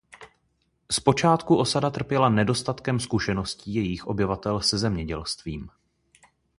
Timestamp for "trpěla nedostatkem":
1.89-2.99